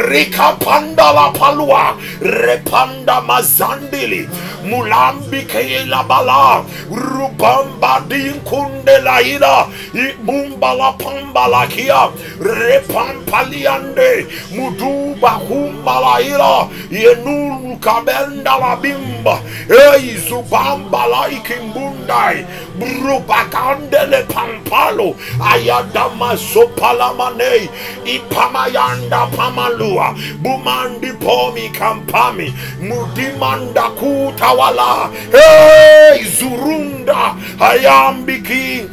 rikapanda 0.10 1.12
la 1.14 1.32
palua 1.32 1.98
repanda 2.22 3.22
mazandili 3.22 4.30
mulambi 4.64 5.46
bala 6.08 6.64
rubamba 6.92 8.02
dinkunde 8.08 8.98
laida 9.04 9.68
ibumba 9.94 10.74
la 10.74 10.92
pamba 10.94 11.48
la 11.48 11.68
kia 11.68 12.10
repampalia 12.40 13.82
Mande 13.82 14.28
Muduba 14.52 15.40
Kumbalaira 15.48 16.70
Yenuru 16.92 17.78
Kabenda 17.80 18.58
la 18.60 18.76
Bimba 18.76 19.40
Ei 19.70 20.18
Zubamba 20.18 21.28
Ikimbundai 21.30 22.46
Brubakandele 22.82 24.26
Pampalo. 24.26 25.16
Ayadama 25.40 26.34
Sopalamane 26.38 27.70
Ipamayanda 28.06 29.30
Pamalua. 29.36 30.18
Bumandi 30.42 31.14
Pomi 31.22 31.70
Kampami. 31.70 32.50
Mudimanda 32.82 33.94
Kutawala. 33.98 35.12
Ei 35.34 36.24
Zurunda. 36.26 37.36
Ayambiki 37.60 38.90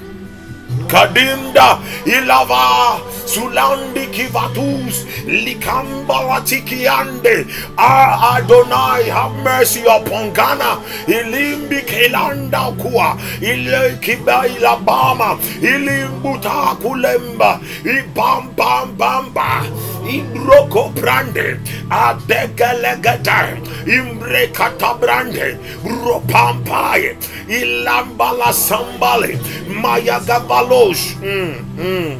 Kadinda 0.88 1.78
Ilava 2.06 2.98
Sulandi 3.26 4.06
Kivatus 4.10 5.04
Likambalatikiande 5.26 7.46
Ah 7.76 8.36
Adonai 8.36 9.04
have 9.10 9.34
mercy 9.44 9.84
upon 9.84 10.32
Ghana. 10.32 10.80
Ilimbi 11.06 11.82
Kelanda 11.86 12.72
Kua 12.80 13.16
Ile 13.40 13.98
Kiba 14.00 14.46
Ilabama 14.48 15.38
Ilimbuta 15.60 16.74
Kulemba 16.80 17.60
Ibam 17.84 18.48
Bam 18.56 18.96
Bamba 18.96 19.62
Ibroko 20.08 20.90
Brande 20.94 21.60
Adegalegata 21.90 23.54
Imbre 23.86 24.48
Katabrande 24.52 25.58
Bropampai 25.84 27.16
Ilambala 27.48 28.52
Sambale 28.52 29.36
Mayagabalos 29.68 31.14
mm, 31.20 31.54
mm. 31.78 32.16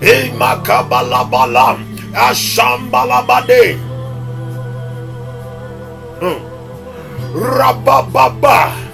Imakabalabala 0.00 1.78
Ashambalabade. 2.14 3.78
Rabababa 7.34 8.87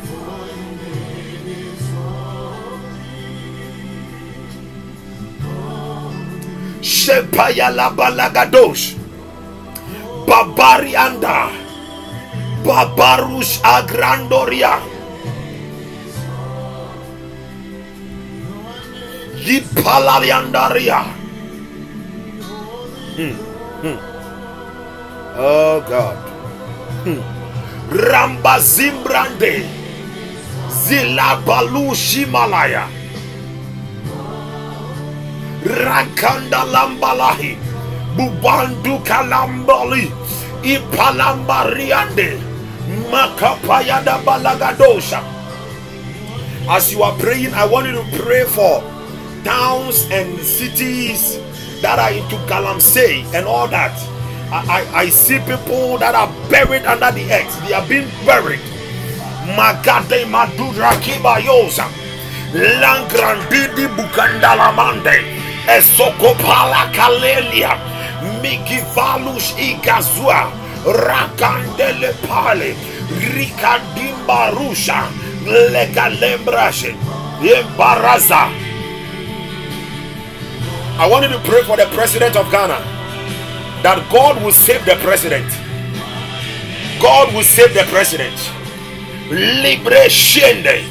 Shepayala 6.85 7.89
balagadosh 7.97 8.93
Babarianda 10.29 11.49
Babarus 12.61 13.65
agrandoria 13.65 14.95
Yipalariandaria. 19.45 21.05
Hmm. 23.17 23.37
Hmm. 23.85 23.99
Oh 25.37 25.85
God. 25.85 26.17
Hmm. 27.05 27.21
Ramba 27.93 28.57
Zimbrande. 28.57 29.69
Zilabalu 30.73 31.93
Shimalaya. 31.93 32.89
Rakanda 35.65 36.65
Lambalahi. 36.69 37.57
Bubandu 38.17 39.01
Kalambali. 39.05 40.13
Ipalambariande. 40.63 42.39
Makapayada 43.11 44.21
Balagadosha. 44.25 45.21
As 46.69 46.93
you 46.93 47.03
are 47.03 47.17
praying, 47.19 47.53
I 47.55 47.67
want 47.67 47.87
you 47.87 47.93
to 47.93 48.05
pray 48.23 48.45
for 48.45 48.81
towns 49.45 50.09
and 50.11 50.39
cities 50.41 51.37
that 51.83 51.99
are 51.99 52.13
into 52.13 52.37
Galamsey 52.49 53.25
and 53.35 53.47
all 53.47 53.69
that. 53.69 53.93
I, 54.53 54.81
I, 54.95 54.99
I 55.05 55.09
see 55.09 55.39
people 55.41 55.99
that 55.99 56.15
are 56.15 56.29
buried 56.49 56.85
under 56.87 57.11
the 57.13 57.25
earth. 57.33 57.53
They 57.69 57.75
are 57.75 57.87
being 57.87 58.09
buried. 58.25 58.61
Magade 59.53 60.25
Madura 60.31 60.97
Kibayosa. 61.05 61.85
Langrandidi 62.55 63.85
Bukandalamande. 63.93 65.34
Esokopala 65.67 66.91
Kalelia. 66.93 67.79
Migivalus 68.43 69.55
Igazua. 69.59 70.51
Rakandele 70.85 72.13
Pale. 72.27 72.75
Rikadimba 73.35 74.51
Rusha. 74.53 75.09
Legalembrashe. 75.45 76.95
Embaraza. 77.41 78.51
I 80.97 81.09
want 81.09 81.25
you 81.25 81.31
to 81.31 81.41
pray 81.41 81.63
for 81.65 81.77
the 81.77 81.87
president 81.95 82.37
of 82.37 82.51
Ghana 82.53 82.79
that 83.83 83.99
God 84.13 84.43
will 84.43 84.53
save 84.53 84.85
the 84.85 84.97
president. 85.03 85.47
God 87.03 87.35
will 87.35 87.43
save 87.43 87.75
the 87.75 87.85
president. 87.91 88.37
Shende. 90.09 90.85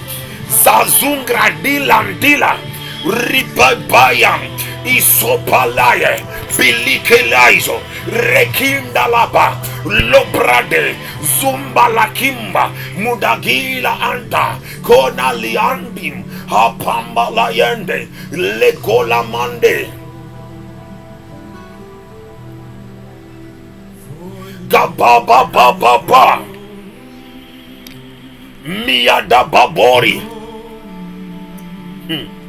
Zazungra 0.50 1.50
dilandila. 1.64 2.73
Ribabayam. 3.06 4.42
Isopalaye. 4.86 6.34
bilikelaizo 6.58 7.82
rekindalaba 8.08 9.58
lobrade 9.86 10.96
zumbalakimba 11.40 12.72
mudagila 12.98 13.94
anta 14.12 14.58
kona 14.82 15.34
liandim 15.34 16.24
hapamba 16.50 17.30
layende 17.30 18.08
legolamande 18.32 19.90
gabababababa 24.68 26.40
miyada 28.86 29.44
babori 29.44 30.22
hmm. 32.08 32.43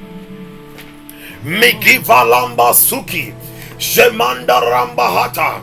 Migivalamba 1.44 2.74
suki. 2.74 3.32
Jemanda 3.78 4.60
rambahata 4.60 5.60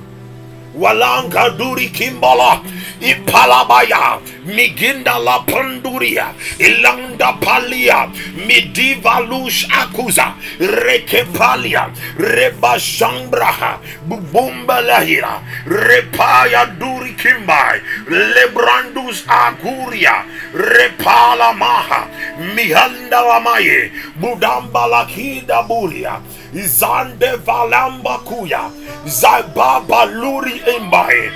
walanga 0.75 1.49
duri 1.49 1.89
kimbala 1.89 2.61
ipalabaya 3.01 4.19
miginda 4.45 5.17
la 5.19 5.39
panduria 5.39 6.33
ilanda 6.59 7.33
palia 7.41 8.09
midivalush 8.47 9.65
akuza 9.69 10.33
rekepalia 10.59 11.89
rebashambraha 12.17 13.79
bubumbalahira 14.07 15.41
repaya 15.65 16.65
duri 16.65 17.13
kimbai 17.13 17.81
lebrandus 18.09 19.23
aguria 19.27 20.23
repala 20.53 21.53
maha 21.53 22.07
mihanda 22.55 23.21
lamaye 23.21 23.91
budamba 24.15 24.87
lakida 24.87 25.63
bulia 25.63 26.19
zande 26.53 27.35
valamba 27.45 28.17
kuya 28.25 28.69
zababa 29.05 30.05
luri 30.05 30.61
imbae 30.77 31.31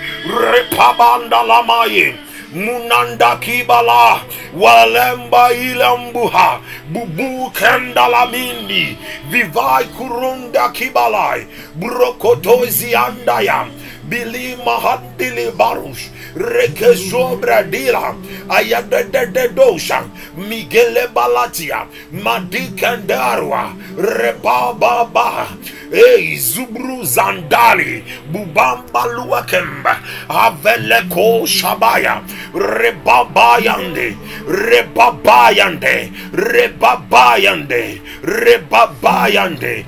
repabanda 0.51 1.43
lamaye 1.43 2.15
munanda 2.55 3.35
kibala 3.35 4.21
walemba 4.59 5.51
ilambuha 5.53 6.59
bubu 6.89 7.51
kendalamindi 7.51 8.97
vivai 9.29 9.85
kurunda 9.85 10.69
kibalai 10.69 11.47
brokotozi 11.75 12.95
andaya 12.95 13.65
bili 14.03 14.57
mahadili 14.65 15.51
barush 15.51 16.03
reke 16.35 16.95
sobra 16.95 17.63
dila. 17.63 18.15
Ayadede 18.49 19.53
dosha 19.55 20.03
migele 20.37 21.07
balatia. 21.13 21.87
Madikandarwa 22.11 23.73
rebababa 23.97 25.47
Ei 25.91 26.37
zubru 26.37 27.03
zandali. 27.03 28.03
Bubamba 28.31 29.05
luakemba. 29.15 29.99
Aveleko 30.29 31.45
shabaya. 31.47 32.21
Rebabayande 32.53 34.15
rebabayande 34.47 36.11
rebabayande 36.31 38.01
rebabayande 38.23 39.85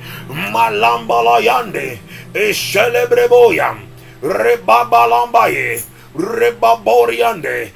malambalayande 0.52 2.00
eshelebrevoyam 2.34 3.78
rebabalambaye 4.22 5.82
rebaboriande 6.18 7.72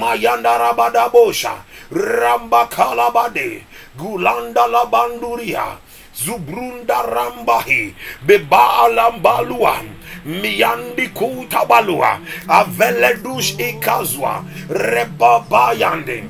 mayandarabadabosha 0.00 1.52
rambakalabade 1.92 3.64
gulanda 3.96 4.66
labanduria 4.66 5.78
zubrunda 6.24 7.02
rambahi 7.02 7.94
beba 8.26 8.84
alambalua 8.84 9.76
miyandi 10.24 11.08
kutabalua 11.08 12.18
aveledush 12.48 13.50
ikazwa 13.58 14.44
rebabayande 14.68 16.24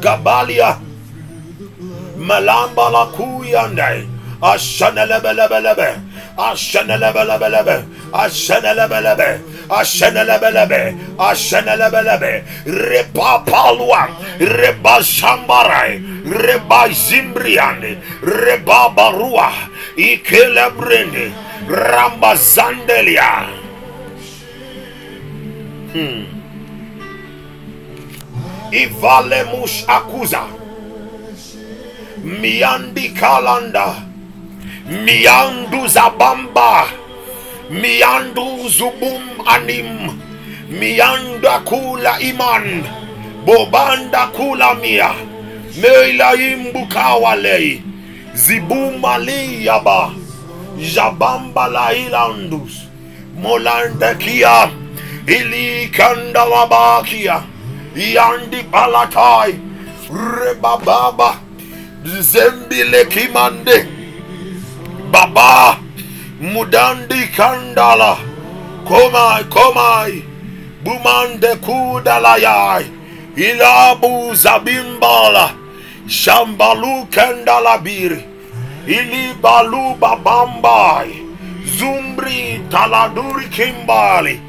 gabalia 0.00 0.78
malamba 2.18 2.90
la 2.90 3.06
kuyande 3.06 4.08
ashanelebelebelebe 4.42 5.88
ashanelebelebelebe 6.38 7.76
ashanelebelebe 8.12 9.40
ashanelebelebe 9.80 10.94
ashanelebelebe 11.18 12.44
repapalua 12.66 14.08
rebashambarai 14.38 16.02
rebazimbriande 16.44 17.98
rebabarua 18.22 19.52
ikelebrende 19.96 21.32
rambazandelia 21.68 23.46
hmm. 25.92 26.32
ivalemush 28.72 29.84
akuza. 29.86 30.42
Miandi 32.24 33.08
kalanda 33.08 33.94
miandu 35.04 35.86
zabamba 35.88 36.86
miandu 37.72 38.68
zubum 38.68 39.22
anim. 39.46 40.10
Mianda 40.68 41.58
kula 41.64 42.20
iman. 42.20 42.84
Bobanda 43.46 44.26
kula 44.26 44.74
mia. 44.74 45.14
Meila 45.80 46.34
imbukawalei 46.34 47.82
zibumaliyaba 48.34 50.10
jabamba 50.94 51.68
la 51.68 51.92
ilandus. 51.94 52.72
Molandekia 53.42 54.68
ilikandalabakia 55.26 57.42
yandi 57.96 58.62
palatai. 58.62 59.54
Rebababa 60.12 61.34
zembile 62.20 63.04
kimande. 63.04 63.86
Baba. 65.10 65.76
Mudandi 66.42 67.28
kandala. 67.36 68.18
Komai 68.84 69.44
komai. 69.54 70.22
Bumande 70.84 71.54
kudalayai 71.64 72.86
ilabu 73.36 74.34
zabimbala. 74.34 75.54
Shambalu 76.08 77.06
kendalabiri 77.14 78.24
ilibalu 78.86 79.94
babambai. 80.00 81.22
Zumbri 81.78 82.60
taladuri 82.70 83.46
kimbali. 83.48 84.40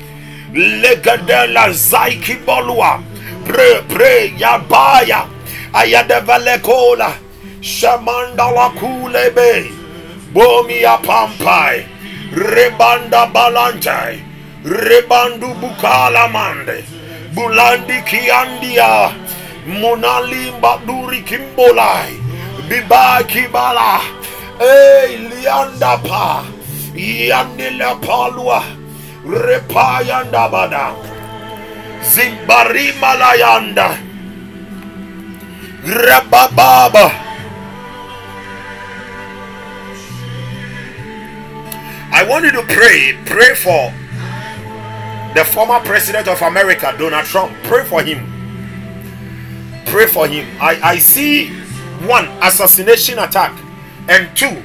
Legadela 0.53 1.69
zaikibolua 1.69 2.99
pre 3.45 3.81
pre 3.89 4.33
yabaya. 4.37 5.25
Ayadevalekola 5.73 7.13
shamandala 7.61 8.69
kulebe 8.79 9.71
bomia 10.33 10.97
pampai. 10.97 11.85
Rebanda 12.33 13.29
balantai. 13.33 14.19
Rebandu 14.65 15.53
bukala 15.61 16.27
mande. 16.27 16.83
Bulandi 17.33 18.01
kiandia. 18.09 19.13
Munali 19.67 20.51
mbaduri 20.57 21.21
kimbolai. 21.21 22.17
Biba 22.67 23.23
kibala 23.23 24.01
ei 24.59 25.17
lianda 25.29 25.97
pa. 26.03 26.43
Yandila 26.95 27.95
palua. 28.01 28.63
Repayanda 29.25 30.49
bada. 30.51 30.85
Zimbari 32.03 32.91
rabababa 35.83 37.22
I 42.13 42.23
want 42.23 42.45
you 42.45 42.51
to 42.51 42.61
pray. 42.61 43.17
Pray 43.25 43.55
for 43.55 43.91
the 45.33 45.43
former 45.43 45.79
president 45.79 46.27
of 46.27 46.39
America, 46.43 46.93
Donald 46.95 47.25
Trump. 47.25 47.51
Pray 47.63 47.83
for 47.83 48.03
him. 48.03 48.29
Pray 49.87 50.05
for 50.05 50.27
him. 50.27 50.47
I, 50.61 50.79
I 50.83 50.97
see 50.99 51.49
one 52.05 52.27
assassination 52.43 53.17
attack, 53.17 53.59
and 54.09 54.29
two, 54.37 54.61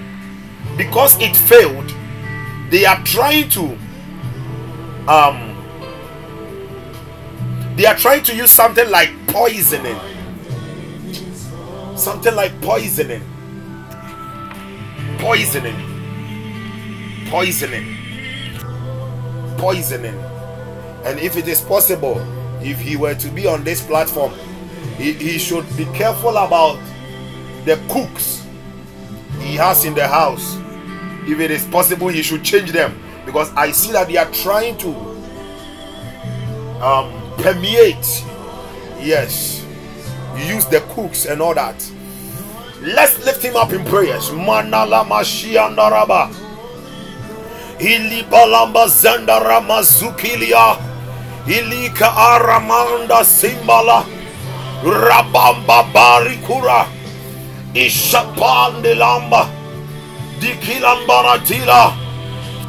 because 0.77 1.19
it 1.23 1.35
failed, 1.35 1.91
they 2.71 2.85
are 2.85 3.03
trying 3.05 3.49
to 3.49 3.79
um 5.09 5.55
they 7.77 7.87
are 7.87 7.97
trying 7.97 8.25
to 8.25 8.37
use 8.37 8.51
something 8.51 8.91
like 8.91 9.11
poisoning. 9.29 9.99
Something 11.97 12.35
like 12.35 12.61
poisoning. 12.61 13.23
Poisoning 15.19 15.88
poisoning. 17.29 17.97
Poisoning. 19.59 20.19
And 21.05 21.19
if 21.21 21.37
it 21.37 21.47
is 21.49 21.61
possible, 21.61 22.19
if 22.62 22.81
he 22.81 22.97
were 22.97 23.14
to 23.14 23.29
be 23.31 23.47
on 23.47 23.64
this 23.64 23.85
platform, 23.85 24.33
he, 24.97 25.12
he 25.12 25.38
should 25.38 25.64
be 25.77 25.85
careful 25.87 26.37
about 26.37 26.79
the 27.64 27.79
cooks 27.88 28.47
he 29.41 29.55
has 29.57 29.85
in 29.85 29.95
the 29.95 30.07
house. 30.07 30.57
if 31.27 31.38
it 31.41 31.51
is 31.51 31.64
possible, 31.67 32.09
he 32.09 32.23
should 32.23 32.43
change 32.43 32.73
them 32.73 32.99
because 33.27 33.53
I 33.55 33.71
see 33.71 33.93
that 33.93 34.09
they 34.09 34.17
are 34.17 34.31
trying 34.33 34.77
to 34.79 34.88
um, 36.83 37.12
permeate. 37.38 38.25
Yes, 39.01 39.64
use 40.37 40.64
the 40.67 40.81
cooks 40.95 41.27
and 41.27 41.41
all 41.41 41.55
that. 41.55 41.77
Let's 42.81 43.25
lift 43.25 43.43
him 43.43 43.57
up 43.57 43.73
in 43.73 43.85
prayers. 43.85 44.31
Manala 44.31 45.05
Mashiandaraba. 45.05 46.48
Ilibalamba 47.79 48.88
Zandarama 48.88 49.61
mazukilia 49.77 50.77
Ilika 51.47 52.17
Aramanda 52.17 53.25
Simbala. 53.25 54.05
Rabamba 54.85 55.83
Barikura. 55.95 56.87
Ishapandilamba. 57.75 59.47
Dikilambaratila. 60.41 61.93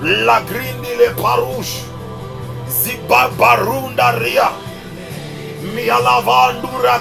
Lagrindi 0.01 0.95
le 0.97 1.09
Parush. 1.21 1.83
Zibabarunda 2.69 4.11
Ria. 4.19 4.49
Mialavandura 5.75 6.99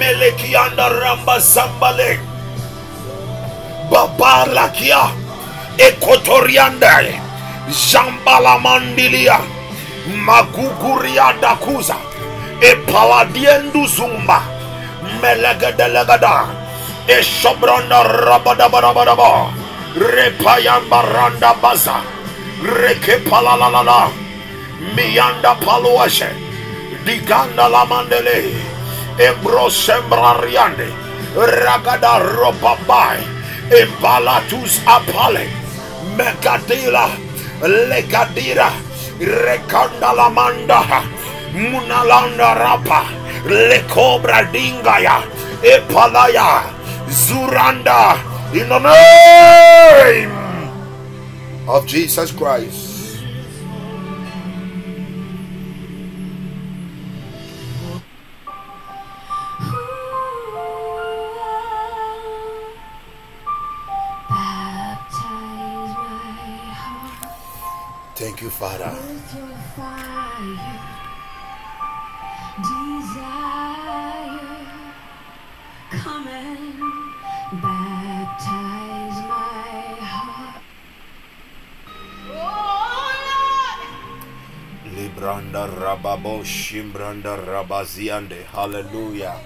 Kima. 0.00 0.06
Melekianda 0.06 0.88
Ramba 0.88 1.38
Zambale 1.38 2.18
Babalakia 3.90 5.10
Ekotorianda 5.78 7.20
Jambala 7.68 8.58
Mandilia. 8.58 9.40
Maguguria 10.24 11.32
Dakuza. 11.40 11.96
Epaladiendu 12.60 13.86
Zumba. 13.86 14.42
Melega 15.20 15.72
Delegada 15.76 16.48
Eshobranda 17.06 18.02
Rabadabadabadaba. 18.04 19.52
Repayamba 19.96 21.02
Randa 21.02 21.54
Baza. 21.60 22.02
Reke 22.62 23.18
Palalalala 23.28 24.10
Mianda 24.94 25.54
Paluashe. 25.60 26.28
Diganda 27.04 27.68
la 27.68 27.84
Mandele 29.16 29.34
Embrosembrariande 29.34 30.92
Ragada 31.34 32.18
Ropabai 32.18 33.18
Embalatus 33.70 34.80
Apale. 34.86 35.48
Mekadila 36.16 37.08
Legadira 37.62 38.70
Rekanda 39.18 40.12
Lamanda 40.14 41.02
Munalanda 41.52 42.54
Rapa. 42.54 43.04
Lekobra 43.46 44.44
Dingaya. 44.52 45.22
Epalaya. 45.62 46.70
Zuranda. 47.08 48.18
In 48.54 48.68
the 48.68 48.78
name 48.78 50.32
of 51.68 51.86
Jesus 51.86 52.32
Christ. 52.32 52.89
Father. 68.60 68.92
Libranda 84.94 85.64
rababo 85.80 86.44
shimbranda 86.44 87.40
rabaziande. 87.40 88.44
Hallelujah. 88.52 89.40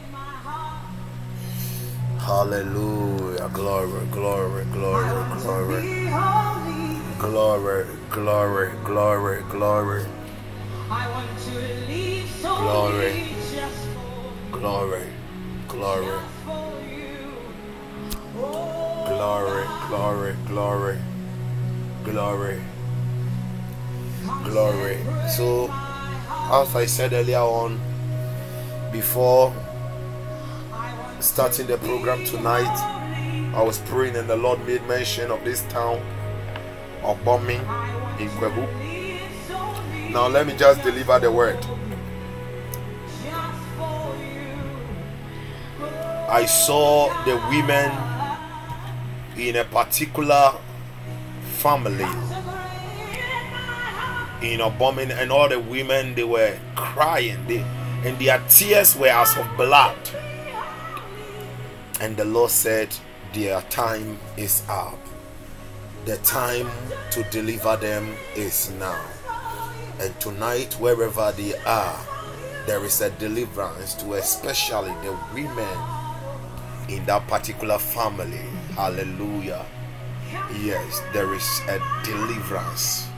Hallelujah. 2.18 3.48
Glory, 3.52 4.06
glory, 4.10 4.64
glory, 4.72 5.24
glory. 5.38 6.73
Glory, 7.24 7.86
glory, 8.10 8.70
glory, 8.84 9.42
glory. 9.48 10.04
I 10.90 11.08
want 11.10 11.38
to 11.46 11.52
live 11.88 12.28
so 12.28 12.54
glory, 12.54 13.24
glory, 14.52 15.04
glory, 15.66 16.20
glory, 19.06 19.64
glory, 19.88 20.36
glory, 20.46 20.98
glory, 22.04 22.60
glory. 24.44 24.98
So, 25.30 25.72
as 26.52 26.76
I 26.76 26.84
said 26.84 27.14
earlier 27.14 27.38
on, 27.38 27.80
before 28.92 29.50
starting 31.20 31.68
the 31.68 31.78
program 31.78 32.22
tonight, 32.26 32.76
I 33.56 33.62
was 33.62 33.78
praying 33.78 34.16
and 34.16 34.28
the 34.28 34.36
Lord 34.36 34.64
made 34.66 34.86
mention 34.86 35.30
of 35.30 35.42
this 35.42 35.62
town 35.70 36.02
bombing 37.24 37.60
in 38.18 38.28
Kwebu. 38.38 38.66
Now 40.10 40.28
let 40.28 40.46
me 40.46 40.56
just 40.56 40.82
deliver 40.82 41.18
the 41.18 41.30
word. 41.30 41.58
I 46.28 46.46
saw 46.46 47.12
the 47.24 47.36
women 47.48 47.92
in 49.36 49.56
a 49.56 49.64
particular 49.64 50.54
family 51.58 52.08
in 54.42 54.60
a 54.60 54.70
bombing, 54.70 55.10
and 55.10 55.32
all 55.32 55.48
the 55.48 55.58
women 55.58 56.14
they 56.14 56.24
were 56.24 56.58
crying, 56.74 57.46
they, 57.46 57.60
and 58.04 58.18
their 58.18 58.42
tears 58.48 58.96
were 58.96 59.08
as 59.08 59.36
of 59.36 59.46
blood. 59.56 59.96
And 62.00 62.16
the 62.16 62.24
Lord 62.24 62.50
said, 62.50 62.94
Their 63.32 63.62
time 63.62 64.18
is 64.36 64.62
up. 64.68 65.03
The 66.04 66.18
time 66.18 66.70
to 67.12 67.22
deliver 67.30 67.76
them 67.76 68.14
is 68.36 68.70
now. 68.78 69.02
And 69.98 70.18
tonight, 70.20 70.74
wherever 70.74 71.32
they 71.32 71.56
are, 71.64 71.98
there 72.66 72.84
is 72.84 73.00
a 73.00 73.08
deliverance 73.10 73.94
to 73.94 74.14
especially 74.14 74.92
the 75.02 75.16
women 75.32 75.78
in 76.88 77.06
that 77.06 77.26
particular 77.26 77.78
family. 77.78 78.44
Hallelujah. 78.76 79.64
Yes, 80.60 81.00
there 81.14 81.32
is 81.32 81.60
a 81.68 81.80
deliverance 82.04 83.08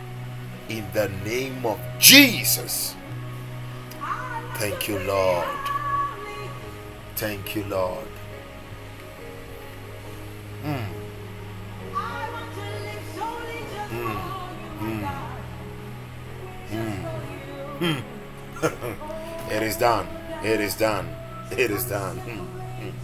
in 0.69 0.85
the 0.93 1.09
name 1.25 1.67
of 1.67 1.81
Jesus. 1.99 2.95
Thank 4.55 4.87
you, 4.87 5.01
Lord. 5.01 5.47
Thank 7.17 7.57
you, 7.57 7.65
Lord. 7.65 8.07
Done. 19.87 20.09
It 20.43 20.61
is 20.61 20.75
done. 20.75 21.07
It 21.63 21.71
is 21.71 21.85
done. 21.85 22.19
Hmm. 22.27 22.95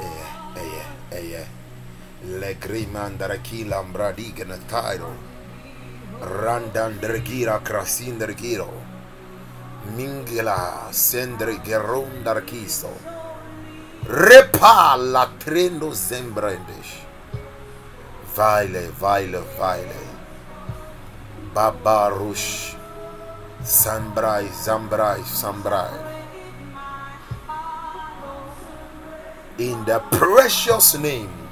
Yeah, 0.00 0.32
yeah, 0.72 1.22
yeah. 1.32 1.48
Le 2.40 2.50
grimandarakila 2.64 3.82
mbradigana 3.88 4.58
tairo. 4.72 5.10
Randandragira 6.20 7.56
krasindragiro. 7.66 8.70
Mingila 9.96 10.58
sendre 10.92 11.58
gerundarkisto. 11.66 12.92
Repa 14.06 14.96
la 15.14 15.26
trendo 15.44 15.90
zembrendish. 16.06 16.94
Vaile, 18.36 18.86
vaile, 19.02 19.42
vaile. 19.58 20.02
Babarush. 21.52 22.75
Sambrai, 23.66 24.46
Zambrai, 24.54 25.24
Sambrai. 25.24 25.90
In 29.58 29.84
the 29.84 29.98
precious 30.12 30.96
name 30.96 31.45